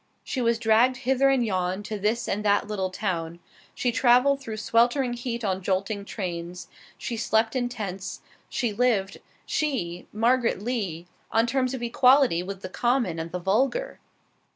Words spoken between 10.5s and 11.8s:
Lee on terms